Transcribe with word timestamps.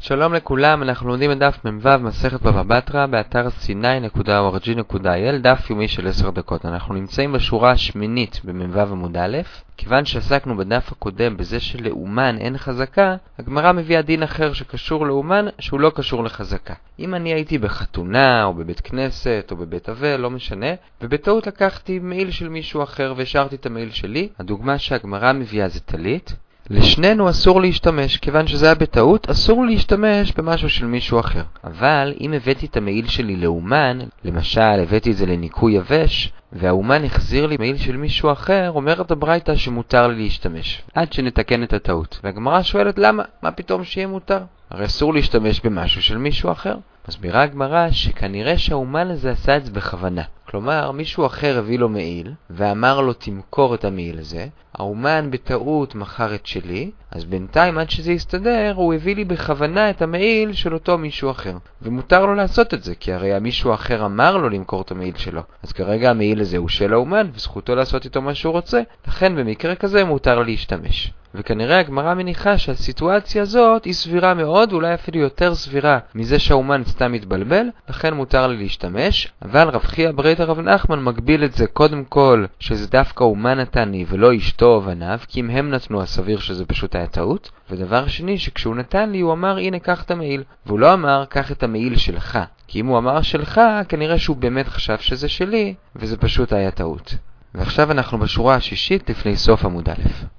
שלום 0.00 0.34
לכולם, 0.34 0.82
אנחנו 0.82 1.08
לומדים 1.08 1.32
את 1.32 1.38
דף 1.38 1.64
מ"ו 1.64 1.98
מסכת 2.00 2.42
בבא 2.42 2.62
בתרא 2.62 3.06
באתר 3.06 3.48
c9.org.il, 3.48 5.38
דף 5.40 5.70
יומי 5.70 5.88
של 5.88 6.08
10 6.08 6.30
דקות. 6.30 6.64
אנחנו 6.64 6.94
נמצאים 6.94 7.32
בשורה 7.32 7.70
השמינית 7.70 8.40
במ"ו 8.44 8.80
עמוד 8.80 9.16
א', 9.16 9.38
כיוון 9.76 10.04
שעסקנו 10.04 10.56
בדף 10.56 10.92
הקודם 10.92 11.36
בזה 11.36 11.60
שלאומן 11.60 12.36
אין 12.38 12.58
חזקה, 12.58 13.16
הגמרא 13.38 13.72
מביאה 13.72 14.02
דין 14.02 14.22
אחר 14.22 14.52
שקשור 14.52 15.06
לאומן 15.06 15.46
שהוא 15.58 15.80
לא 15.80 15.92
קשור 15.94 16.24
לחזקה. 16.24 16.74
אם 16.98 17.14
אני 17.14 17.32
הייתי 17.32 17.58
בחתונה 17.58 18.44
או 18.44 18.54
בבית 18.54 18.80
כנסת 18.80 19.48
או 19.50 19.56
בבית 19.56 19.88
אבל, 19.88 20.16
לא 20.16 20.30
משנה, 20.30 20.70
ובטעות 21.02 21.46
לקחתי 21.46 21.98
מעיל 21.98 22.30
של 22.30 22.48
מישהו 22.48 22.82
אחר 22.82 23.14
והשארתי 23.16 23.56
את 23.56 23.66
המעיל 23.66 23.90
שלי, 23.90 24.28
הדוגמה 24.38 24.78
שהגמרא 24.78 25.32
מביאה 25.32 25.68
זה 25.68 25.80
טלית, 25.80 26.34
לשנינו 26.70 27.30
אסור 27.30 27.60
להשתמש, 27.60 28.16
כיוון 28.16 28.46
שזה 28.46 28.66
היה 28.66 28.74
בטעות, 28.74 29.30
אסור 29.30 29.66
להשתמש 29.66 30.32
במשהו 30.32 30.70
של 30.70 30.86
מישהו 30.86 31.20
אחר. 31.20 31.42
אבל 31.64 32.14
אם 32.20 32.32
הבאתי 32.32 32.66
את 32.66 32.76
המעיל 32.76 33.06
שלי 33.06 33.36
לאומן, 33.36 33.98
למשל 34.24 34.60
הבאתי 34.60 35.10
את 35.10 35.16
זה 35.16 35.26
לניקוי 35.26 35.72
יבש, 35.72 36.32
והאומן 36.52 37.04
החזיר 37.04 37.46
לי 37.46 37.56
מעיל 37.58 37.76
של 37.76 37.96
מישהו 37.96 38.32
אחר, 38.32 38.70
אומרת 38.74 39.10
הברייתא 39.10 39.54
שמותר 39.54 40.06
לי 40.06 40.22
להשתמש, 40.22 40.82
עד 40.94 41.12
שנתקן 41.12 41.62
את 41.62 41.72
הטעות. 41.72 42.20
והגמרא 42.24 42.62
שואלת 42.62 42.98
למה? 42.98 43.22
מה 43.42 43.50
פתאום 43.50 43.84
שיהיה 43.84 44.06
מותר? 44.06 44.40
הרי 44.70 44.84
אסור 44.84 45.14
להשתמש 45.14 45.60
במשהו 45.60 46.02
של 46.02 46.18
מישהו 46.18 46.52
אחר. 46.52 46.76
מסבירה 47.08 47.42
הגמרא 47.42 47.90
שכנראה 47.90 48.58
שהאומן 48.58 49.10
הזה 49.10 49.30
עשה 49.30 49.56
את 49.56 49.64
זה 49.64 49.72
בכוונה. 49.72 50.22
כלומר, 50.50 50.90
מישהו 50.90 51.26
אחר 51.26 51.58
הביא 51.58 51.78
לו 51.78 51.88
מעיל, 51.88 52.32
ואמר 52.50 53.00
לו 53.00 53.12
תמכור 53.12 53.74
את 53.74 53.84
המעיל 53.84 54.18
הזה, 54.18 54.46
האומן 54.74 55.30
בטעות 55.30 55.94
מכר 55.94 56.34
את 56.34 56.46
שלי, 56.46 56.90
אז 57.10 57.24
בינתיים 57.24 57.78
עד 57.78 57.90
שזה 57.90 58.12
יסתדר, 58.12 58.72
הוא 58.76 58.94
הביא 58.94 59.16
לי 59.16 59.24
בכוונה 59.24 59.90
את 59.90 60.02
המעיל 60.02 60.52
של 60.52 60.74
אותו 60.74 60.98
מישהו 60.98 61.30
אחר. 61.30 61.56
ומותר 61.82 62.26
לו 62.26 62.34
לעשות 62.34 62.74
את 62.74 62.82
זה, 62.82 62.94
כי 62.94 63.12
הרי 63.12 63.34
המישהו 63.34 63.74
אחר 63.74 64.06
אמר 64.06 64.36
לו 64.36 64.48
למכור 64.48 64.82
את 64.82 64.90
המעיל 64.90 65.16
שלו. 65.16 65.42
אז 65.62 65.72
כרגע 65.72 66.10
המעיל 66.10 66.40
הזה 66.40 66.56
הוא 66.56 66.68
של 66.68 66.92
האומן, 66.92 67.30
וזכותו 67.32 67.74
לעשות 67.74 68.04
איתו 68.04 68.22
מה 68.22 68.34
שהוא 68.34 68.52
רוצה, 68.52 68.82
לכן 69.08 69.36
במקרה 69.36 69.74
כזה 69.74 70.04
מותר 70.04 70.42
להשתמש. 70.42 71.12
וכנראה 71.38 71.78
הגמרא 71.78 72.14
מניחה 72.14 72.58
שהסיטואציה 72.58 73.42
הזאת 73.42 73.84
היא 73.84 73.94
סבירה 73.94 74.34
מאוד, 74.34 74.72
אולי 74.72 74.94
אפילו 74.94 75.18
יותר 75.18 75.54
סבירה 75.54 75.98
מזה 76.14 76.38
שהאומן 76.38 76.82
סתם 76.84 77.12
מתבלבל, 77.12 77.66
לכן 77.88 78.14
מותר 78.14 78.46
לי 78.46 78.56
להשתמש, 78.56 79.32
אבל 79.42 79.68
רב 79.68 79.82
חייא 79.82 80.10
ברית 80.10 80.40
הרב 80.40 80.60
נחמן 80.60 81.04
מגביל 81.04 81.44
את 81.44 81.52
זה 81.52 81.66
קודם 81.66 82.04
כל 82.04 82.44
שזה 82.60 82.86
דווקא 82.86 83.24
אומן 83.24 83.60
נתן 83.60 83.88
לי 83.88 84.04
ולא 84.08 84.36
אשתו 84.36 84.66
או 84.66 84.80
בניו, 84.80 85.18
כי 85.28 85.40
אם 85.40 85.50
הם 85.50 85.70
נתנו 85.70 86.02
אז 86.02 86.08
סביר 86.08 86.38
שזה 86.38 86.64
פשוט 86.64 86.94
היה 86.94 87.06
טעות, 87.06 87.50
ודבר 87.70 88.06
שני 88.06 88.38
שכשהוא 88.38 88.76
נתן 88.76 89.10
לי 89.10 89.20
הוא 89.20 89.32
אמר 89.32 89.56
הנה 89.56 89.78
קח 89.78 90.02
את 90.02 90.10
המעיל, 90.10 90.42
והוא 90.66 90.78
לא 90.78 90.94
אמר 90.94 91.24
קח 91.28 91.52
את 91.52 91.62
המעיל 91.62 91.96
שלך, 91.96 92.38
כי 92.66 92.80
אם 92.80 92.86
הוא 92.86 92.98
אמר 92.98 93.22
שלך 93.22 93.60
כנראה 93.88 94.18
שהוא 94.18 94.36
באמת 94.36 94.68
חשב 94.68 94.98
שזה 94.98 95.28
שלי, 95.28 95.74
וזה 95.96 96.16
פשוט 96.16 96.52
היה 96.52 96.70
טעות. 96.70 97.14
ועכשיו 97.54 97.90
אנחנו 97.90 98.18
בשורה 98.18 98.54
השישית 98.54 99.10
לפני 99.10 99.36
סוף 99.36 99.64
עמוד 99.64 99.88
א'. 99.88 100.37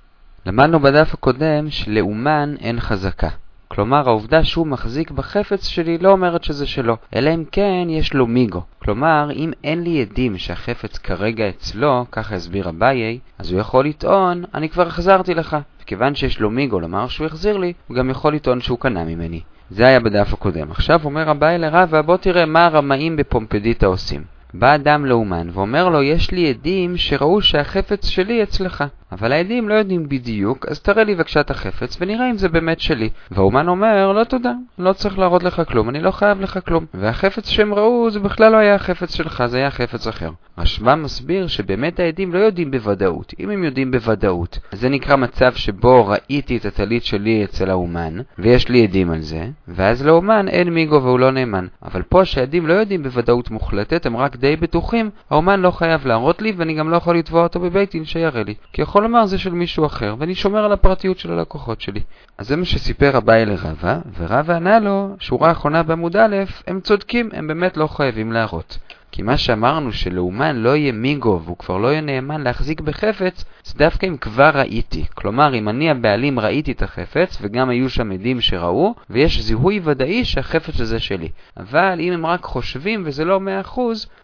למדנו 0.49 0.79
בדף 0.79 1.13
הקודם 1.13 1.69
שלאומן 1.69 2.55
אין 2.59 2.79
חזקה. 2.79 3.29
כלומר, 3.67 4.09
העובדה 4.09 4.43
שהוא 4.43 4.67
מחזיק 4.67 5.11
בחפץ 5.11 5.67
שלי 5.67 5.97
לא 5.97 6.11
אומרת 6.11 6.43
שזה 6.43 6.65
שלו, 6.65 6.97
אלא 7.15 7.33
אם 7.33 7.43
כן 7.51 7.87
יש 7.89 8.13
לו 8.13 8.27
מיגו. 8.27 8.61
כלומר, 8.79 9.29
אם 9.35 9.51
אין 9.63 9.83
לי 9.83 10.01
עדים 10.01 10.37
שהחפץ 10.37 10.97
כרגע 10.97 11.49
אצלו, 11.49 12.05
ככה 12.11 12.35
הסביר 12.35 12.69
אביי, 12.69 13.19
אז 13.39 13.51
הוא 13.51 13.59
יכול 13.59 13.85
לטעון, 13.85 14.43
אני 14.53 14.69
כבר 14.69 14.87
החזרתי 14.87 15.33
לך. 15.33 15.57
וכיוון 15.83 16.15
שיש 16.15 16.39
לו 16.39 16.49
מיגו 16.49 16.79
לומר 16.79 17.07
שהוא 17.07 17.27
החזיר 17.27 17.57
לי, 17.57 17.73
הוא 17.87 17.97
גם 17.97 18.09
יכול 18.09 18.35
לטעון 18.35 18.61
שהוא 18.61 18.79
קנה 18.79 19.03
ממני. 19.03 19.41
זה 19.69 19.87
היה 19.87 19.99
בדף 19.99 20.33
הקודם. 20.33 20.71
עכשיו 20.71 20.99
אומר 21.05 21.31
אביי 21.31 21.57
לרבה, 21.57 22.01
בוא 22.01 22.17
תראה 22.17 22.45
מה 22.45 22.65
הרמאים 22.65 23.15
בפומפדיטה 23.15 23.85
עושים. 23.85 24.23
בא 24.53 24.75
אדם 24.75 25.05
לאומן 25.05 25.49
ואומר 25.53 25.89
לו, 25.89 26.03
יש 26.03 26.31
לי 26.31 26.49
עדים 26.49 26.97
שראו 26.97 27.41
שהחפץ 27.41 28.05
שלי 28.05 28.43
אצלך. 28.43 28.83
אבל 29.11 29.31
העדים 29.31 29.69
לא 29.69 29.73
יודעים 29.73 30.09
בדיוק, 30.09 30.65
אז 30.69 30.79
תראה 30.79 31.03
לי 31.03 31.15
בבקשה 31.15 31.39
את 31.39 31.51
החפץ 31.51 31.97
ונראה 32.01 32.29
אם 32.29 32.37
זה 32.37 32.49
באמת 32.49 32.79
שלי. 32.79 33.09
והאומן 33.31 33.67
אומר, 33.67 34.11
לא 34.11 34.23
תודה, 34.23 34.53
לא 34.79 34.93
צריך 34.93 35.19
להראות 35.19 35.43
לך 35.43 35.61
כלום, 35.67 35.89
אני 35.89 36.01
לא 36.01 36.11
חייב 36.11 36.41
לך 36.41 36.59
כלום. 36.67 36.85
והחפץ 36.93 37.49
שהם 37.49 37.73
ראו 37.73 38.11
זה 38.11 38.19
בכלל 38.19 38.51
לא 38.51 38.57
היה 38.57 38.75
החפץ 38.75 39.15
שלך, 39.15 39.43
זה 39.45 39.57
היה 39.57 39.71
חפץ 39.71 40.07
אחר. 40.07 40.29
רשב"ם 40.57 41.03
מסביר 41.03 41.47
שבאמת 41.47 41.99
העדים 41.99 42.33
לא 42.33 42.39
יודעים 42.39 42.71
בוודאות. 42.71 43.33
אם 43.39 43.49
הם 43.49 43.63
יודעים 43.63 43.91
בוודאות, 43.91 44.59
זה 44.71 44.89
נקרא 44.89 45.15
מצב 45.15 45.53
שבו 45.53 46.07
ראיתי 46.07 46.57
את 46.57 46.65
הטלית 46.65 47.03
שלי 47.05 47.43
אצל 47.43 47.69
האומן, 47.69 48.17
ויש 48.39 48.69
לי 48.69 48.83
עדים 48.83 49.11
על 49.11 49.21
זה, 49.21 49.47
ואז 49.67 50.05
לאומן 50.05 50.47
אין 50.47 50.69
מיגו 50.69 51.03
והוא 51.03 51.19
לא 51.19 51.31
נאמן. 51.31 51.67
אבל 51.83 52.01
פה 52.01 52.25
שהעדים 52.25 52.67
לא 52.67 52.73
יודעים 52.73 53.03
בוודאות 53.03 53.51
מוחלטת, 53.51 54.05
הם 54.05 54.17
רק 54.17 54.35
די 54.35 54.55
בטוחים, 54.55 55.09
האומן 55.29 55.59
לא 55.59 55.71
חייב 55.71 56.07
להראות 56.07 56.41
לי 56.41 56.53
ואני 56.57 56.73
גם 56.73 56.89
לא 56.89 56.97
יכול 56.97 57.17
לתבוע 57.17 57.43
אותו 57.43 57.59
בבית 57.59 57.91
דין 57.91 58.05
שיראה 58.05 58.43
לי. 58.43 58.53
כי 58.73 58.81
יכול 58.99 59.11
לומר 59.11 59.25
זה 59.25 59.37
של 59.37 59.53
מישהו 59.53 59.85
אחר, 59.85 60.15
ואני 60.19 60.35
שומר 60.35 60.65
על 60.65 60.71
הפרטיות 60.71 61.19
של 61.19 61.31
הלקוחות 61.31 61.81
שלי. 61.81 62.01
אז 62.37 62.47
זה 62.47 62.55
מה 62.55 62.65
שסיפר 62.65 63.17
אביי 63.17 63.45
לרבה, 63.45 63.97
ורבה 64.17 64.55
ענה 64.55 64.79
לו, 64.79 65.15
שורה 65.19 65.51
אחרונה 65.51 65.83
בעמוד 65.83 66.17
א', 66.17 66.35
הם 66.67 66.79
צודקים, 66.81 67.29
הם 67.33 67.47
באמת 67.47 67.77
לא 67.77 67.87
חייבים 67.87 68.31
להראות. 68.31 68.77
כי 69.11 69.21
מה 69.21 69.37
שאמרנו 69.37 69.93
שלאומן 69.93 70.55
לא 70.55 70.75
יהיה 70.75 70.91
מיגו 70.91 71.41
והוא 71.43 71.57
כבר 71.57 71.77
לא 71.77 71.87
יהיה 71.87 72.01
נאמן 72.01 72.41
להחזיק 72.41 72.81
בחפץ, 72.81 73.45
זה 73.63 73.73
דווקא 73.77 74.05
אם 74.05 74.17
כבר 74.17 74.49
ראיתי. 74.53 75.05
כלומר, 75.13 75.55
אם 75.55 75.69
אני 75.69 75.91
הבעלים 75.91 76.39
ראיתי 76.39 76.71
את 76.71 76.81
החפץ, 76.81 77.37
וגם 77.41 77.69
היו 77.69 77.89
שם 77.89 78.11
עדים 78.11 78.41
שראו, 78.41 78.95
ויש 79.09 79.41
זיהוי 79.41 79.79
ודאי 79.83 80.25
שהחפץ 80.25 80.79
הזה 80.79 80.99
שלי. 80.99 81.29
אבל 81.57 81.99
אם 81.99 82.13
הם 82.13 82.25
רק 82.25 82.43
חושבים 82.43 83.03
וזה 83.05 83.25
לא 83.25 83.39
100%, 83.65 83.79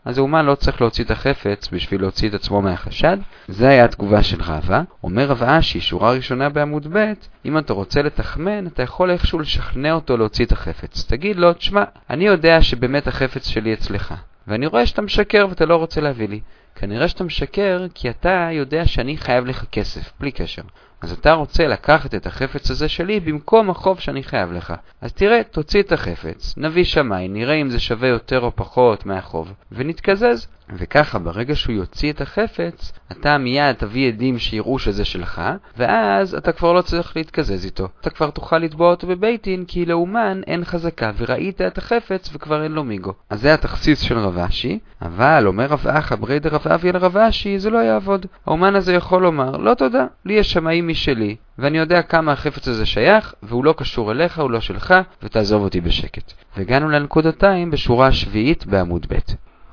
אז 0.06 0.18
האומן 0.18 0.46
לא 0.46 0.56
צריך 0.56 0.81
להוציא 0.81 1.03
את 1.03 1.12
החפץ 1.12 1.69
בשביל 1.72 2.02
להוציא 2.02 2.29
את 2.29 2.34
עצמו 2.34 2.62
מהחשד. 2.62 3.17
זה 3.47 3.67
היה 3.69 3.85
התגובה 3.85 4.23
של 4.23 4.41
רבא. 4.41 4.81
אומר 5.03 5.25
רב 5.25 5.44
אשי, 5.44 5.81
שורה 5.81 6.12
ראשונה 6.12 6.50
בעמוד 6.50 6.88
ב', 6.94 7.13
אם 7.46 7.57
אתה 7.57 7.73
רוצה 7.73 8.02
לתחמן, 8.02 8.67
אתה 8.67 8.84
יכול 8.84 9.12
איכשהו 9.12 9.40
לשכנע 9.40 9.94
אותו 9.94 10.17
להוציא 10.17 10.46
את 10.46 10.52
החפץ. 10.52 11.06
תגיד 11.07 11.38
לו, 11.38 11.53
תשמע, 11.53 11.84
אני 12.09 12.25
יודע 12.25 12.62
שבאמת 12.62 13.07
החפץ 13.07 13.47
שלי 13.47 13.73
אצלך. 13.73 14.13
ואני 14.48 14.66
רואה 14.66 14.86
שאתה 14.86 15.02
משקר 15.02 15.46
ואתה 15.50 15.66
לא 15.66 15.76
רוצה 15.76 16.02
להביא 16.02 16.28
לי. 16.28 16.40
כנראה 16.75 17.08
שאתה 17.08 17.24
משקר 17.24 17.86
כי 17.94 18.09
אתה 18.09 18.50
יודע 18.52 18.86
שאני 18.86 19.18
חייב 19.18 19.46
לך 19.46 19.66
כסף, 19.72 20.12
בלי 20.19 20.31
קשר. 20.31 20.62
אז 21.02 21.12
אתה 21.12 21.34
רוצה 21.34 21.68
לקחת 21.68 22.16
את 22.16 22.25
החפץ 22.25 22.72
הזה 22.72 22.90
שלי 22.90 23.19
במקום 23.19 23.69
החוב 23.69 24.00
שאני 24.00 24.24
חייב 24.24 24.52
לך. 24.52 24.74
אז 25.02 25.14
תראה, 25.14 25.44
תוציא 25.44 25.81
את 25.81 25.91
החפץ, 25.91 26.53
נביא 26.58 26.84
שמאי, 26.84 27.28
נראה 27.28 27.53
אם 27.53 27.69
זה 27.69 27.80
שווה 27.80 28.08
יותר 28.08 28.40
או 28.40 28.56
פחות 28.56 29.06
מהחוב, 29.06 29.53
ונתקזז. 29.72 30.47
וככה, 30.74 31.19
ברגע 31.19 31.56
שהוא 31.56 31.75
יוציא 31.75 32.12
את 32.12 32.22
החפץ, 32.22 32.91
אתה 33.12 33.38
מיד 33.38 33.75
תביא 33.75 34.08
עדים 34.08 34.40
שיראו 34.40 34.80
שזה 34.80 35.06
שלך, 35.06 35.41
ואז 35.78 36.35
אתה 36.35 36.52
כבר 36.52 36.74
לא 36.74 36.81
צריך 36.81 37.18
להתקזז 37.18 37.66
איתו. 37.66 37.88
אתה 38.02 38.09
כבר 38.09 38.30
תוכל 38.30 38.58
לתבוע 38.58 38.90
אותו 38.90 39.08
בבית 39.08 39.44
דין, 39.44 39.66
כי 39.66 39.85
לאומן 39.85 40.41
אין 40.47 40.66
חזקה, 40.66 41.12
וראית 41.18 41.62
את 41.62 41.78
החפץ 41.78 42.30
וכבר 42.34 42.64
אין 42.64 42.72
לו 42.72 42.84
מיגו. 42.84 43.14
אז 43.30 43.41
זה 43.41 43.53
התכסיס 43.53 44.02
של 44.02 44.18
רב 44.18 44.38
אשי, 44.38 44.80
אבל 45.02 45.44
אומר 45.47 45.66
רב 45.66 45.88
אחא 45.88 46.16
ברי 46.16 46.40
דרב 46.40 46.65
אבי 46.68 46.90
על 46.90 46.98
רב 46.98 47.18
אשי, 47.18 47.59
זה 47.59 47.70
לא 47.70 47.78
יעבוד. 47.78 48.26
האומן 48.46 48.76
הזה 48.76 48.94
יכול 48.94 49.22
לומר, 49.22 49.58
לא 49.58 49.74
תודה, 49.74 50.06
לי 50.26 50.34
יש 50.34 50.52
שמאי 50.52 50.81
משלי, 50.81 51.36
ואני 51.58 51.78
יודע 51.78 52.02
כמה 52.02 52.31
החפץ 52.31 52.68
הזה 52.68 52.86
שייך, 52.86 53.34
והוא 53.44 53.66
לא 53.66 53.74
קשור 53.78 54.12
אליך, 54.12 54.40
הוא 54.40 54.52
לא 54.52 54.59
שלך, 54.59 54.94
ותעזוב 55.24 55.64
אותי 55.64 55.81
בשקט. 55.81 56.34
והגענו 56.58 56.90
לנקודתיים 56.90 57.72
בשורה 57.72 58.08
השביעית 58.08 58.66
בעמוד 58.66 59.06
ב'. 59.09 59.18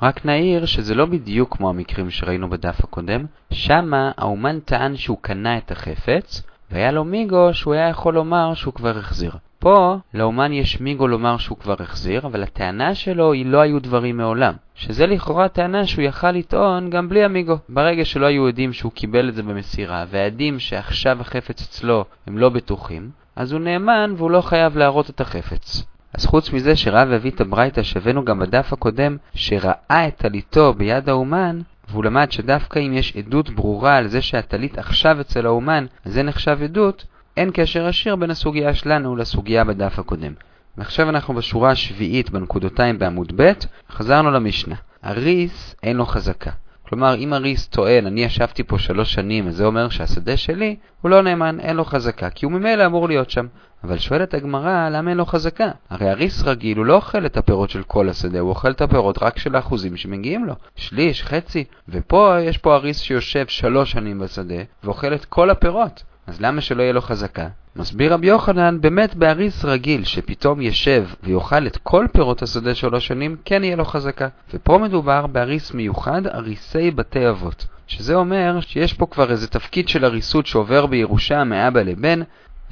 רק 0.02 0.26
נעיר 0.26 0.66
שזה 0.66 0.94
לא 0.94 1.06
בדיוק 1.06 1.56
כמו 1.56 1.70
המקרים 1.70 2.10
שראינו 2.10 2.50
בדף 2.50 2.84
הקודם, 2.84 3.24
שמה 3.50 4.12
האומן 4.18 4.60
טען 4.60 4.96
שהוא 4.96 5.18
קנה 5.20 5.58
את 5.58 5.70
החפץ, 5.70 6.42
והיה 6.70 6.92
לו 6.92 7.04
מיגו 7.04 7.54
שהוא 7.54 7.74
היה 7.74 7.88
יכול 7.88 8.14
לומר 8.14 8.54
שהוא 8.54 8.74
כבר 8.74 8.98
החזיר. 8.98 9.32
פה 9.62 9.96
לאומן 10.14 10.52
יש 10.52 10.80
מיגו 10.80 11.08
לומר 11.08 11.36
שהוא 11.36 11.58
כבר 11.58 11.74
החזיר, 11.80 12.26
אבל 12.26 12.42
הטענה 12.42 12.94
שלו 12.94 13.32
היא 13.32 13.46
לא 13.46 13.60
היו 13.60 13.82
דברים 13.82 14.16
מעולם. 14.16 14.54
שזה 14.74 15.06
לכאורה 15.06 15.48
טענה 15.48 15.86
שהוא 15.86 16.04
יכל 16.04 16.30
לטעון 16.30 16.90
גם 16.90 17.08
בלי 17.08 17.24
המיגו. 17.24 17.56
ברגע 17.68 18.04
שלא 18.04 18.26
היו 18.26 18.46
עדים 18.46 18.72
שהוא 18.72 18.92
קיבל 18.92 19.28
את 19.28 19.34
זה 19.34 19.42
במסירה, 19.42 20.04
והעדים 20.10 20.58
שעכשיו 20.58 21.20
החפץ 21.20 21.62
אצלו 21.62 22.04
הם 22.26 22.38
לא 22.38 22.48
בטוחים, 22.48 23.10
אז 23.36 23.52
הוא 23.52 23.60
נאמן 23.60 24.14
והוא 24.16 24.30
לא 24.30 24.40
חייב 24.40 24.76
להראות 24.76 25.10
את 25.10 25.20
החפץ. 25.20 25.84
אז 26.14 26.26
חוץ 26.26 26.52
מזה 26.52 26.76
שרב 26.76 27.12
הביא 27.12 27.30
את 27.30 27.40
הברייתא 27.40 27.82
שהבאנו 27.82 28.24
גם 28.24 28.38
בדף 28.38 28.72
הקודם, 28.72 29.16
שראה 29.34 30.08
את 30.08 30.16
טליתו 30.16 30.74
ביד 30.74 31.08
האומן, 31.08 31.60
והוא 31.88 32.04
למד 32.04 32.32
שדווקא 32.32 32.78
אם 32.78 32.92
יש 32.92 33.16
עדות 33.16 33.50
ברורה 33.50 33.96
על 33.96 34.08
זה 34.08 34.22
שהטלית 34.22 34.78
עכשיו 34.78 35.20
אצל 35.20 35.46
האומן, 35.46 35.86
זה 36.04 36.22
נחשב 36.22 36.58
עדות, 36.64 37.04
אין 37.36 37.50
קשר 37.54 37.88
ישיר 37.88 38.16
בין 38.16 38.30
הסוגיה 38.30 38.74
שלנו 38.74 39.16
לסוגיה 39.16 39.64
בדף 39.64 39.98
הקודם. 39.98 40.32
ועכשיו 40.78 41.08
אנחנו 41.08 41.34
בשורה 41.34 41.70
השביעית 41.70 42.30
בנקודותיים 42.30 42.98
בעמוד 42.98 43.32
ב', 43.36 43.52
חזרנו 43.90 44.30
למשנה. 44.30 44.74
אריס 45.04 45.74
אין 45.82 45.96
לו 45.96 46.06
חזקה. 46.06 46.50
כלומר, 46.88 47.14
אם 47.14 47.34
אריס 47.34 47.68
טוען, 47.68 48.06
אני 48.06 48.24
ישבתי 48.24 48.62
פה 48.62 48.78
שלוש 48.78 49.12
שנים, 49.12 49.48
אז 49.48 49.56
זה 49.56 49.64
אומר 49.64 49.88
שהשדה 49.88 50.36
שלי 50.36 50.76
הוא 51.00 51.10
לא 51.10 51.22
נאמן, 51.22 51.60
אין 51.60 51.76
לו 51.76 51.84
חזקה, 51.84 52.30
כי 52.30 52.46
הוא 52.46 52.52
ממילא 52.52 52.86
אמור 52.86 53.08
להיות 53.08 53.30
שם. 53.30 53.46
אבל 53.84 53.98
שואלת 53.98 54.34
הגמרא, 54.34 54.88
למה 54.88 55.10
אין 55.10 55.18
לו 55.18 55.26
חזקה? 55.26 55.70
הרי 55.90 56.10
אריס 56.10 56.42
רגיל 56.42 56.78
הוא 56.78 56.86
לא 56.86 56.94
אוכל 56.94 57.26
את 57.26 57.36
הפירות 57.36 57.70
של 57.70 57.82
כל 57.82 58.08
השדה, 58.08 58.40
הוא 58.40 58.50
אוכל 58.50 58.70
את 58.70 58.80
הפירות 58.80 59.22
רק 59.22 59.38
של 59.38 59.56
האחוזים 59.56 59.96
שמגיעים 59.96 60.44
לו. 60.44 60.54
שליש, 60.76 61.22
חצי. 61.22 61.64
ופה 61.88 62.36
יש 62.40 62.58
פה 62.58 62.74
אריס 62.74 63.00
שיושב 63.00 63.46
שלוש 63.46 63.90
שנים 63.90 64.18
בשדה, 64.18 64.62
ואוכל 64.84 65.14
את 65.14 65.24
כל 65.24 65.50
הפירות. 65.50 66.02
אז 66.32 66.40
למה 66.40 66.60
שלא 66.60 66.82
יהיה 66.82 66.92
לו 66.92 67.00
חזקה? 67.00 67.48
מסביר 67.76 68.12
רבי 68.12 68.26
יוחנן, 68.26 68.80
באמת 68.80 69.14
באריס 69.14 69.64
רגיל 69.64 70.04
שפתאום 70.04 70.60
ישב 70.60 71.04
ויאכל 71.22 71.66
את 71.66 71.76
כל 71.76 72.06
פירות 72.12 72.42
השדה 72.42 72.74
שלוש 72.74 73.06
שנים, 73.06 73.36
כן 73.44 73.64
יהיה 73.64 73.76
לו 73.76 73.84
חזקה. 73.84 74.28
ופה 74.54 74.78
מדובר 74.78 75.26
באריס 75.26 75.74
מיוחד, 75.74 76.26
אריסי 76.26 76.90
בתי 76.90 77.28
אבות. 77.28 77.66
שזה 77.86 78.14
אומר 78.14 78.60
שיש 78.60 78.92
פה 78.92 79.06
כבר 79.06 79.30
איזה 79.30 79.48
תפקיד 79.48 79.88
של 79.88 80.04
אריסות 80.04 80.46
שעובר 80.46 80.86
בירושה 80.86 81.44
מאבא 81.44 81.82
לבן, 81.82 82.20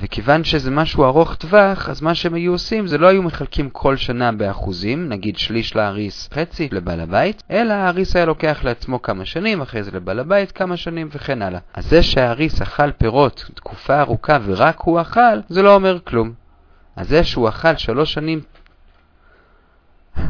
וכיוון 0.00 0.44
שזה 0.44 0.70
משהו 0.70 1.05
ארוך 1.05 1.35
טווח, 1.35 1.88
אז 1.88 2.02
מה 2.02 2.14
שהם 2.14 2.35
היו 2.35 2.52
עושים 2.52 2.87
זה 2.87 2.99
לא 2.99 3.06
היו 3.06 3.23
מחלקים 3.23 3.70
כל 3.70 3.97
שנה 3.97 4.32
באחוזים, 4.32 5.08
נגיד 5.08 5.38
שליש 5.38 5.76
לאריס, 5.76 6.29
חצי 6.35 6.69
לבעל 6.73 7.00
הבית, 7.00 7.43
אלא 7.50 7.73
האריס 7.73 8.17
היה 8.17 8.25
לוקח 8.25 8.61
לעצמו 8.64 9.02
כמה 9.02 9.25
שנים, 9.25 9.61
אחרי 9.61 9.82
זה 9.82 9.91
לבעל 9.91 10.19
הבית 10.19 10.52
כמה 10.52 10.76
שנים 10.76 11.08
וכן 11.12 11.43
הלאה. 11.43 11.61
אז 11.75 11.87
זה 11.87 12.02
שהאריס 12.02 12.62
אכל 12.62 12.93
פירות 12.93 13.50
תקופה 13.55 14.00
ארוכה 14.00 14.38
ורק 14.44 14.81
הוא 14.81 15.00
אכל, 15.00 15.41
זה 15.49 15.62
לא 15.62 15.75
אומר 15.75 15.99
כלום. 16.05 16.32
אז 16.96 17.08
זה 17.08 17.25
שהוא 17.25 17.49
אכל 17.49 17.76
שלוש 17.76 18.12
שנים... 18.12 18.41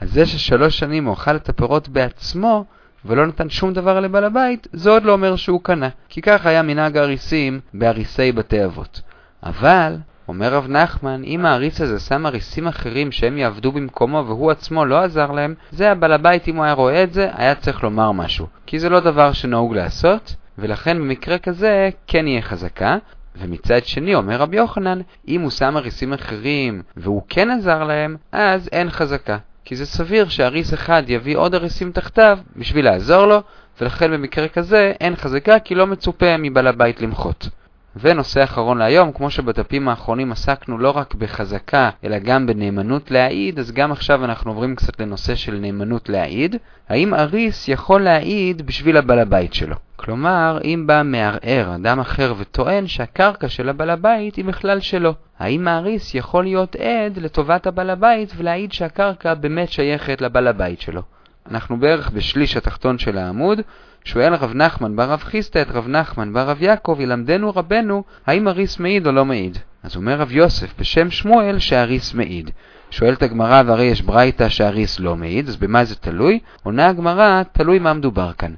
אז 0.00 0.12
זה 0.12 0.26
ששלוש 0.26 0.78
שנים 0.78 1.04
הוא 1.04 1.14
אכל 1.14 1.36
את 1.36 1.48
הפירות 1.48 1.88
בעצמו, 1.88 2.64
ולא 3.04 3.26
נתן 3.26 3.50
שום 3.50 3.72
דבר 3.72 4.00
לבעל 4.00 4.24
הבית, 4.24 4.68
זה 4.72 4.90
עוד 4.90 5.04
לא 5.04 5.12
אומר 5.12 5.36
שהוא 5.36 5.60
קנה. 5.62 5.88
כי 6.08 6.22
כך 6.22 6.46
היה 6.46 6.62
מנהג 6.62 6.96
האריסים 6.96 7.60
באריסי 7.74 8.32
בתי 8.32 8.64
אבות. 8.64 9.00
אבל, 9.42 9.96
אומר 10.28 10.54
רב 10.54 10.66
נחמן, 10.68 11.24
אם 11.24 11.46
האריס 11.46 11.80
הזה 11.80 12.00
שם 12.00 12.26
אריסים 12.26 12.66
אחרים 12.66 13.12
שהם 13.12 13.38
יעבדו 13.38 13.72
במקומו 13.72 14.24
והוא 14.26 14.50
עצמו 14.50 14.84
לא 14.84 14.98
עזר 14.98 15.30
להם, 15.30 15.54
זה 15.70 15.92
הבעל 15.92 16.12
הבית, 16.12 16.48
אם 16.48 16.56
הוא 16.56 16.64
היה 16.64 16.72
רואה 16.72 17.02
את 17.02 17.12
זה, 17.12 17.30
היה 17.34 17.54
צריך 17.54 17.82
לומר 17.82 18.12
משהו. 18.12 18.46
כי 18.66 18.78
זה 18.78 18.88
לא 18.88 19.00
דבר 19.00 19.32
שנהוג 19.32 19.74
לעשות, 19.74 20.34
ולכן 20.58 20.98
במקרה 20.98 21.38
כזה 21.38 21.90
כן 22.06 22.26
יהיה 22.26 22.42
חזקה. 22.42 22.96
ומצד 23.36 23.84
שני, 23.84 24.14
אומר 24.14 24.36
רבי 24.36 24.56
יוחנן, 24.56 25.00
אם 25.28 25.40
הוא 25.40 25.50
שם 25.50 25.76
אריסים 25.76 26.12
אחרים 26.12 26.82
והוא 26.96 27.22
כן 27.28 27.50
עזר 27.50 27.84
להם, 27.84 28.16
אז 28.32 28.68
אין 28.72 28.90
חזקה. 28.90 29.36
כי 29.64 29.76
זה 29.76 29.86
סביר 29.86 30.28
שאריס 30.28 30.74
אחד 30.74 31.02
יביא 31.06 31.36
עוד 31.36 31.54
אריסים 31.54 31.92
תחתיו 31.92 32.38
בשביל 32.56 32.84
לעזור 32.84 33.26
לו, 33.26 33.42
ולכן 33.80 34.12
במקרה 34.12 34.48
כזה 34.48 34.92
אין 35.00 35.16
חזקה 35.16 35.58
כי 35.58 35.74
לא 35.74 35.86
מצופה 35.86 36.36
מבעל 36.38 36.66
הבית 36.66 37.02
למחות. 37.02 37.48
ונושא 37.96 38.44
אחרון 38.44 38.78
להיום, 38.78 39.12
כמו 39.12 39.30
שבדפים 39.30 39.88
האחרונים 39.88 40.32
עסקנו 40.32 40.78
לא 40.78 40.90
רק 40.90 41.14
בחזקה, 41.14 41.90
אלא 42.04 42.18
גם 42.18 42.46
בנאמנות 42.46 43.10
להעיד, 43.10 43.58
אז 43.58 43.72
גם 43.72 43.92
עכשיו 43.92 44.24
אנחנו 44.24 44.50
עוברים 44.50 44.76
קצת 44.76 45.00
לנושא 45.00 45.34
של 45.34 45.54
נאמנות 45.54 46.08
להעיד. 46.08 46.56
האם 46.88 47.14
אריס 47.14 47.68
יכול 47.68 48.00
להעיד 48.02 48.66
בשביל 48.66 48.96
הבעל 48.96 49.18
הבית 49.18 49.54
שלו? 49.54 49.76
כלומר, 49.96 50.58
אם 50.64 50.84
בא 50.86 51.02
מערער 51.04 51.74
אדם 51.74 52.00
אחר 52.00 52.34
וטוען 52.38 52.86
שהקרקע 52.86 53.48
של 53.48 53.68
הבעל 53.68 53.90
הבית 53.90 54.36
היא 54.36 54.44
בכלל 54.44 54.80
שלו, 54.80 55.14
האם 55.38 55.68
האריס 55.68 56.14
יכול 56.14 56.44
להיות 56.44 56.76
עד 56.76 57.18
לטובת 57.18 57.66
הבעל 57.66 57.90
הבית 57.90 58.32
ולהעיד 58.36 58.72
שהקרקע 58.72 59.34
באמת 59.34 59.72
שייכת 59.72 60.20
לבעל 60.20 60.46
הבית 60.46 60.80
שלו? 60.80 61.02
אנחנו 61.50 61.80
בערך 61.80 62.10
בשליש 62.10 62.56
התחתון 62.56 62.98
של 62.98 63.18
העמוד, 63.18 63.60
שואל 64.04 64.34
רב 64.34 64.54
נחמן 64.54 64.96
בר 64.96 65.10
רב 65.10 65.22
חיסטה 65.22 65.62
את 65.62 65.70
רב 65.70 65.88
נחמן 65.88 66.32
בר 66.32 66.48
רב 66.48 66.62
יעקב, 66.62 66.96
ילמדנו 67.00 67.50
רבנו, 67.50 68.02
האם 68.26 68.48
אריס 68.48 68.78
מעיד 68.78 69.06
או 69.06 69.12
לא 69.12 69.24
מעיד? 69.24 69.58
אז 69.82 69.96
אומר 69.96 70.20
רב 70.20 70.32
יוסף 70.32 70.74
בשם 70.78 71.10
שמואל 71.10 71.58
שאריס 71.58 72.14
מעיד. 72.14 72.50
שואלת 72.90 73.22
הגמרא, 73.22 73.62
והרי 73.66 73.84
יש 73.84 74.02
ברייתא 74.02 74.48
שאריס 74.48 75.00
לא 75.00 75.16
מעיד, 75.16 75.48
אז 75.48 75.56
במה 75.56 75.84
זה 75.84 75.94
תלוי? 75.94 76.38
עונה 76.62 76.86
הגמרא, 76.86 77.42
תלוי 77.52 77.78
מה 77.78 77.92
מדובר 77.92 78.32
כאן. 78.32 78.54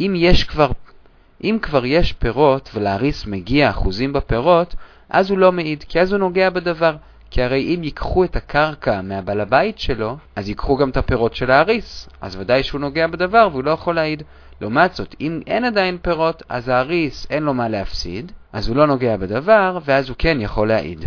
אם 0.00 0.12
יש 0.16 0.44
כבר, 0.44 0.70
אם 1.44 1.58
כבר 1.62 1.86
יש 1.86 2.12
פירות 2.12 2.70
ולאריס 2.74 3.26
מגיע 3.26 3.70
אחוזים 3.70 4.12
בפירות, 4.12 4.74
אז 5.10 5.30
הוא 5.30 5.38
לא 5.38 5.52
מעיד, 5.52 5.84
כי 5.88 6.00
אז 6.00 6.12
הוא 6.12 6.18
נוגע 6.18 6.50
בדבר. 6.50 6.96
כי 7.32 7.42
הרי 7.42 7.74
אם 7.74 7.84
ייקחו 7.84 8.24
את 8.24 8.36
הקרקע 8.36 9.00
מהבעל 9.02 9.40
הבית 9.40 9.78
שלו, 9.78 10.16
אז 10.36 10.48
ייקחו 10.48 10.76
גם 10.76 10.90
את 10.90 10.96
הפירות 10.96 11.34
של 11.34 11.50
האריס. 11.50 12.08
אז 12.20 12.36
ודאי 12.36 12.62
שהוא 12.62 12.80
נוגע 12.80 13.06
בדבר 13.06 13.48
והוא 13.52 13.64
לא 13.64 13.70
יכול 13.70 13.94
להעיד. 13.94 14.22
לעומת 14.60 14.94
זאת, 14.94 15.14
אם 15.20 15.40
אין 15.46 15.64
עדיין 15.64 15.98
פירות, 16.02 16.42
אז 16.48 16.68
האריס 16.68 17.26
אין 17.30 17.42
לו 17.42 17.54
מה 17.54 17.68
להפסיד, 17.68 18.32
אז 18.52 18.68
הוא 18.68 18.76
לא 18.76 18.86
נוגע 18.86 19.16
בדבר, 19.16 19.78
ואז 19.84 20.08
הוא 20.08 20.16
כן 20.18 20.40
יכול 20.40 20.68
להעיד. 20.68 21.04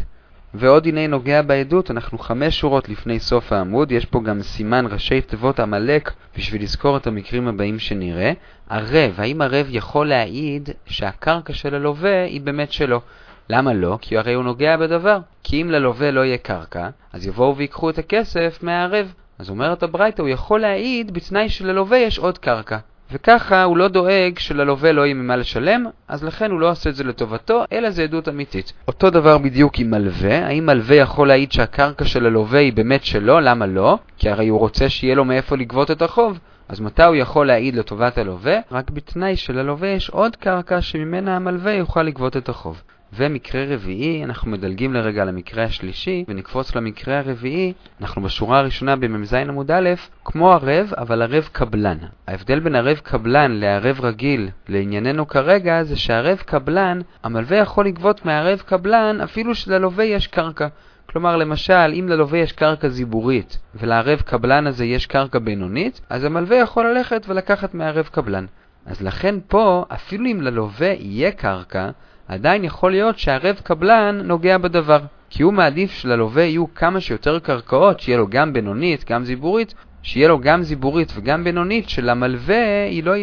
ועוד 0.53 0.87
הנה 0.87 1.07
נוגע 1.07 1.41
בעדות, 1.41 1.91
אנחנו 1.91 2.17
חמש 2.19 2.59
שורות 2.59 2.89
לפני 2.89 3.19
סוף 3.19 3.51
העמוד, 3.51 3.91
יש 3.91 4.05
פה 4.05 4.21
גם 4.23 4.41
סימן 4.41 4.85
ראשי 4.91 5.21
תיבות 5.21 5.59
עמלק 5.59 6.11
בשביל 6.37 6.63
לזכור 6.63 6.97
את 6.97 7.07
המקרים 7.07 7.47
הבאים 7.47 7.79
שנראה. 7.79 8.31
ערב, 8.69 9.13
האם 9.17 9.41
ערב 9.41 9.67
יכול 9.69 10.07
להעיד 10.07 10.69
שהקרקע 10.85 11.53
של 11.53 11.75
הלווה 11.75 12.23
היא 12.23 12.41
באמת 12.41 12.71
שלו? 12.71 13.01
למה 13.49 13.73
לא? 13.73 13.97
כי 14.01 14.17
הרי 14.17 14.33
הוא 14.33 14.43
נוגע 14.43 14.77
בדבר. 14.77 15.19
כי 15.43 15.61
אם 15.61 15.71
ללווה 15.71 16.11
לא 16.11 16.25
יהיה 16.25 16.37
קרקע, 16.37 16.89
אז 17.13 17.27
יבואו 17.27 17.57
ויקחו 17.57 17.89
את 17.89 17.97
הכסף 17.97 18.59
מהערב. 18.63 19.13
אז 19.39 19.49
אומרת 19.49 19.83
הברייתא, 19.83 20.21
הוא 20.21 20.29
יכול 20.29 20.61
להעיד 20.61 21.13
בתנאי 21.13 21.49
שללווה 21.49 21.97
יש 21.97 22.19
עוד 22.19 22.37
קרקע. 22.37 22.77
וככה 23.11 23.63
הוא 23.63 23.77
לא 23.77 23.87
דואג 23.87 24.39
שללווה 24.39 24.91
לא 24.91 25.01
יהיה 25.01 25.13
ממה 25.13 25.35
לשלם, 25.35 25.85
אז 26.07 26.23
לכן 26.23 26.51
הוא 26.51 26.59
לא 26.59 26.71
עושה 26.71 26.89
את 26.89 26.95
זה 26.95 27.03
לטובתו, 27.03 27.63
אלא 27.71 27.89
זה 27.89 28.03
עדות 28.03 28.29
אמיתית. 28.29 28.73
אותו 28.87 29.09
דבר 29.09 29.37
בדיוק 29.37 29.79
עם 29.79 29.91
מלווה, 29.91 30.47
האם 30.47 30.65
מלווה 30.65 30.95
יכול 30.95 31.27
להעיד 31.27 31.51
שהקרקע 31.51 32.05
של 32.05 32.25
הלווה 32.25 32.59
היא 32.59 32.73
באמת 32.73 33.05
שלו? 33.05 33.39
למה 33.39 33.65
לא? 33.65 33.97
כי 34.17 34.29
הרי 34.29 34.47
הוא 34.47 34.59
רוצה 34.59 34.89
שיהיה 34.89 35.15
לו 35.15 35.25
מאיפה 35.25 35.55
לגבות 35.55 35.91
את 35.91 36.01
החוב. 36.01 36.39
אז 36.69 36.79
מתי 36.79 37.03
הוא 37.03 37.15
יכול 37.15 37.47
להעיד 37.47 37.75
לטובת 37.75 38.17
הלווה? 38.17 38.57
רק 38.71 38.89
בתנאי 38.89 39.35
שללווה 39.35 39.87
יש 39.87 40.09
עוד 40.09 40.35
קרקע 40.35 40.81
שממנה 40.81 41.35
המלווה 41.35 41.73
יוכל 41.73 42.03
לגבות 42.03 42.37
את 42.37 42.49
החוב. 42.49 42.81
ומקרה 43.13 43.65
רביעי, 43.67 44.23
אנחנו 44.23 44.51
מדלגים 44.51 44.93
לרגע 44.93 45.25
למקרה 45.25 45.63
השלישי, 45.63 46.25
ונקפוץ 46.27 46.75
למקרה 46.75 47.19
הרביעי, 47.19 47.73
אנחנו 48.01 48.21
בשורה 48.21 48.59
הראשונה 48.59 48.95
במ"ז 48.95 49.33
עמוד 49.33 49.71
א', 49.71 49.89
כמו 50.25 50.51
ערב, 50.51 50.93
אבל 50.97 51.21
ערב 51.21 51.49
קבלן. 51.51 51.97
ההבדל 52.27 52.59
בין 52.59 52.75
ערב 52.75 52.97
קבלן 52.97 53.51
לערב 53.51 54.01
רגיל, 54.01 54.49
לענייננו 54.67 55.27
כרגע, 55.27 55.83
זה 55.83 55.95
שערב 55.95 56.37
קבלן, 56.37 56.99
המלווה 57.23 57.57
יכול 57.57 57.85
לגבות 57.85 58.25
מערב 58.25 58.59
קבלן 58.65 59.21
אפילו 59.21 59.55
שללווה 59.55 60.05
יש 60.05 60.27
קרקע. 60.27 60.67
כלומר, 61.05 61.37
למשל, 61.37 61.93
אם 61.99 62.05
ללווה 62.09 62.39
יש 62.39 62.51
קרקע 62.51 62.89
זיבורית, 62.89 63.57
ולערב 63.75 64.21
קבלן 64.21 64.67
הזה 64.67 64.85
יש 64.85 65.05
קרקע 65.05 65.39
בינונית, 65.39 66.01
אז 66.09 66.23
המלווה 66.23 66.57
יכול 66.57 66.85
ללכת 66.87 67.25
ולקחת 67.29 67.73
מערב 67.73 68.09
קבלן. 68.11 68.45
אז 68.85 69.01
לכן 69.01 69.35
פה, 69.47 69.85
אפילו 69.87 70.25
אם 70.25 70.41
ללווה 70.41 70.87
יהיה 70.87 71.31
קרקע, 71.31 71.89
עדיין 72.27 72.63
יכול 72.63 72.91
להיות 72.91 73.19
שערב 73.19 73.55
קבלן 73.63 74.21
נוגע 74.23 74.57
בדבר, 74.57 74.99
כי 75.29 75.43
הוא 75.43 75.53
מעדיף 75.53 75.91
שללווה 75.91 76.43
יהיו 76.43 76.73
כמה 76.73 76.99
שיותר 76.99 77.39
קרקעות, 77.39 77.99
שיהיה 77.99 78.17
לו 78.17 78.27
גם 78.29 78.53
בינונית, 78.53 79.05
גם 79.11 79.23
זיבורית, 79.23 79.73
שיהיה 80.03 80.27
לו 80.27 80.39
גם 80.39 80.63
זיבורית 80.63 81.13
וגם 81.15 81.43
בינונית, 81.43 81.89
שלמלווה, 81.89 82.55
לא, 83.03 83.13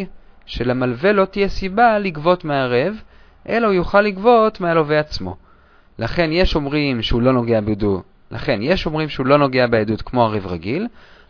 שלמלווה 0.47 1.13
לא 1.13 1.25
תהיה 1.25 1.49
סיבה 1.49 1.99
לגבות 1.99 2.45
מערב, 2.45 2.95
אלא 3.49 3.67
הוא 3.67 3.75
יוכל 3.75 4.01
לגבות 4.01 4.61
מהלווה 4.61 4.99
עצמו. 4.99 5.37
לכן 5.99 6.33
יש 6.33 6.55
אומרים 6.55 7.03
שהוא 7.03 7.23
לא 7.23 7.33
נוגע 7.33 7.61
בעדות, 7.61 8.03
לכן 8.31 8.59
יש 8.63 8.87
אומרים 8.87 9.09
שהוא 9.09 9.27
לא 9.27 9.39
נוגע 9.39 9.67
בעדות 9.67 10.03
כמו 10.03 10.25
ערב 10.25 10.47
רגיל, 10.47 10.87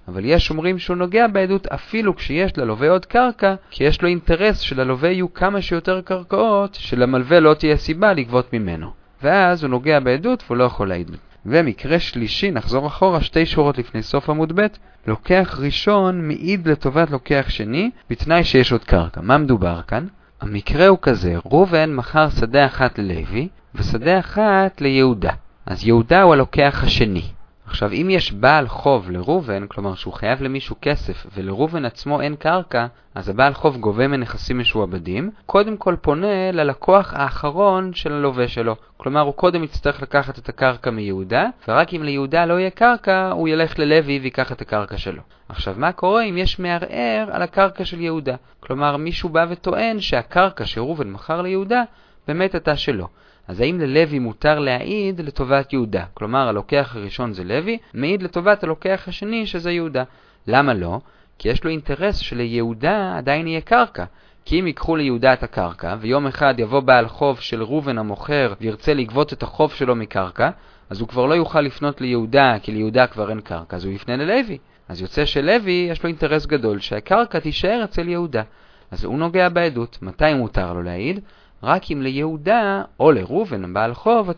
אבל 0.09 0.25
יש 0.25 0.51
אומרים 0.51 0.79
שהוא 0.79 0.97
נוגע 0.97 1.27
בעדות 1.27 1.67
אפילו 1.67 2.17
כשיש 2.17 2.59
ללווה 2.59 2.91
עוד 2.91 3.07
קרקע, 3.07 3.55
כי 3.71 3.85
יש 3.85 4.03
לו 4.03 4.09
אינטרס 4.09 4.59
שללווה 4.59 5.11
יהיו 5.11 5.35
כמה 5.35 5.63
שיותר 5.63 6.01
קרקעות, 6.01 6.75
שלמלווה 6.75 7.41
לא 7.41 7.55
תהיה 7.55 7.77
סיבה 7.77 8.13
לגבות 8.13 8.53
ממנו. 8.53 8.91
ואז 9.23 9.63
הוא 9.63 9.71
נוגע 9.71 10.01
בעדות 10.01 10.45
והוא 10.47 10.57
לא 10.57 10.65
יכול 10.65 10.89
להעיד. 10.89 11.11
ומקרה 11.47 12.01
שלישי, 12.01 12.51
נחזור 12.51 12.87
אחורה 12.87 13.21
שתי 13.21 13.47
שורות 13.47 13.79
לפני 13.79 14.03
סוף 14.03 14.31
עמוד 14.31 14.53
ב', 14.61 14.67
לוקח 15.07 15.59
ראשון 15.61 16.29
מעיד 16.29 16.69
לטובת 16.69 17.11
לוקח 17.11 17.45
שני, 17.49 17.91
בתנאי 18.11 18.45
שיש 18.45 18.73
עוד 18.73 18.85
קרקע. 18.85 19.21
מה 19.21 19.39
מדובר 19.39 19.83
כאן? 19.83 20.07
המקרה 20.41 20.87
הוא 20.87 20.99
כזה, 21.03 21.35
ראובן 21.45 21.95
מכר 21.95 22.31
שדה 22.31 22.67
אחת 22.67 22.99
ללוי, 22.99 23.49
ושדה 23.75 24.19
אחת 24.19 24.81
ליהודה. 24.81 25.33
אז 25.67 25.87
יהודה 25.87 26.23
הוא 26.23 26.33
הלוקח 26.33 26.85
השני. 26.87 27.23
עכשיו, 27.73 27.93
אם 27.93 28.11
יש 28.11 28.33
בעל 28.33 28.69
חוב 28.69 29.11
לראובן, 29.11 29.67
כלומר 29.67 29.95
שהוא 29.95 30.15
חייב 30.15 30.43
למישהו 30.43 30.77
כסף 30.83 31.27
ולראובן 31.35 31.85
עצמו 31.85 32.21
אין 32.21 32.37
קרקע, 32.37 32.87
אז 33.15 33.29
הבעל 33.29 33.55
חוב 33.55 33.77
גובה 33.77 34.09
מנכסים 34.09 34.59
משועבדים, 34.59 35.31
קודם 35.47 35.77
כל 35.77 35.97
פונה 36.01 36.53
ללקוח 36.53 37.15
האחרון 37.17 37.95
של 37.95 38.13
הלווה 38.13 38.49
שלו. 38.49 38.77
כלומר, 38.97 39.21
הוא 39.21 39.35
קודם 39.35 39.65
יצטרך 39.65 40.03
לקחת 40.03 40.39
את 40.39 40.49
הקרקע 40.49 40.91
מיהודה, 40.91 41.47
ורק 41.69 41.95
אם 41.95 42.03
ליהודה 42.03 42.47
לא 42.47 42.59
יהיה 42.59 42.71
קרקע, 42.71 43.31
הוא 43.31 43.49
ילך 43.49 43.79
ללוי 43.79 44.19
ויקח 44.19 44.53
את 44.53 44.61
הקרקע 44.61 44.97
שלו. 44.97 45.23
עכשיו, 45.49 45.75
מה 45.79 45.93
קורה 45.93 46.23
אם 46.23 46.39
יש 46.39 46.59
מערער 46.59 47.29
על 47.33 47.43
הקרקע 47.43 47.85
של 47.85 48.01
יהודה? 48.01 48.35
כלומר, 48.61 48.97
מישהו 48.97 49.29
בא 49.29 49.47
וטוען 49.49 50.01
שהקרקע 50.01 50.67
שראובן 50.67 51.11
מכר 51.11 51.43
ליהודה 51.43 51.83
באמת 52.29 52.55
הייתה 52.55 52.77
שלו. 52.77 53.09
אז 53.49 53.61
האם 53.61 53.81
ללוי 53.81 54.19
מותר 54.19 54.59
להעיד 54.59 55.21
לטובת 55.21 55.73
יהודה? 55.73 56.05
כלומר, 56.15 56.49
הלוקח 56.49 56.97
הראשון 56.97 57.33
זה 57.33 57.45
לוי, 57.45 57.79
מעיד 57.95 58.23
לטובת 58.23 58.65
הלוקח 58.65 59.05
השני 59.09 59.47
שזה 59.47 59.71
יהודה. 59.71 60.05
למה 60.47 60.75
לא? 60.75 61.01
כי 61.39 61.49
יש 61.49 61.65
לו 61.65 61.71
אינטרס 61.71 62.17
שליהודה 62.17 63.15
עדיין 63.17 63.47
יהיה 63.47 63.61
קרקע. 63.61 64.05
כי 64.45 64.61
אם 64.61 64.67
ייקחו 64.67 64.97
ליהודה 64.97 65.33
את 65.33 65.43
הקרקע, 65.43 65.97
ויום 66.01 66.27
אחד 66.27 66.55
יבוא 66.59 66.81
בעל 66.81 67.09
חוב 67.09 67.41
של 67.41 67.63
ראובן 67.63 67.99
המוכר 67.99 68.53
וירצה 68.61 68.95
לגבות 68.95 69.33
את 69.33 69.43
החוב 69.43 69.73
שלו 69.73 69.97
מקרקע, 69.97 70.51
אז 70.91 71.01
הוא 71.01 71.09
כבר 71.09 71.27
לא 71.27 71.35
יוכל 71.35 71.61
לפנות 71.61 72.01
ליהודה, 72.01 72.55
כי 72.63 72.73
ליהודה 72.73 73.07
כבר 73.07 73.31
אין 73.31 73.41
קרקע, 73.41 73.77
אז 73.77 73.85
הוא 73.85 73.93
יפנה 73.93 74.17
ללוי. 74.17 74.59
אז 74.89 75.01
יוצא 75.01 75.25
שלוי 75.25 75.87
יש 75.91 76.03
לו 76.03 76.09
אינטרס 76.09 76.47
גדול 76.47 76.81
שהקרקע 76.81 77.39
תישאר 77.39 77.81
אצל 77.85 78.09
יהודה. 78.09 78.43
אז 78.91 79.05
הוא 79.05 79.19
נוגע 79.19 79.49
בעדות. 79.49 79.99
מתי 80.03 80.35
מותר 80.35 80.73
לו 80.73 80.83
להעיד? 80.83 81.21
רק 81.63 81.91
אם 81.91 82.03
ליהודה, 82.03 82.83
או 83.01 83.13
לראובן 83.13 83.65
הבעל 83.65 83.95
חוב, 83.95 84.31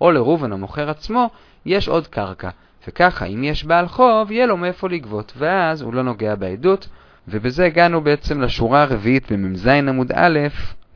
או 0.00 0.10
לראובן 0.10 0.52
המוכר 0.52 0.90
עצמו, 0.90 1.30
יש 1.66 1.88
עוד 1.88 2.06
קרקע. 2.06 2.50
וככה, 2.88 3.24
אם 3.24 3.44
יש 3.44 3.64
בעל 3.64 3.88
חוב, 3.88 4.30
יהיה 4.30 4.46
לו 4.46 4.56
מאיפה 4.56 4.88
לגבות, 4.88 5.32
ואז 5.36 5.82
הוא 5.82 5.94
לא 5.94 6.02
נוגע 6.02 6.34
בעדות, 6.34 6.88
ובזה 7.28 7.66
הגענו 7.66 8.00
בעצם 8.00 8.40
לשורה 8.40 8.82
הרביעית 8.82 9.32
במ"ז 9.32 9.66
עמוד 9.66 10.12
א', 10.14 10.38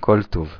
כל 0.00 0.22
טוב. 0.22 0.58